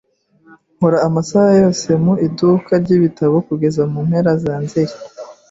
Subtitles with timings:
[0.75, 4.93] Nkora amasaha yose mu iduka ryibitabo kugeza mu mpera za Nzeri.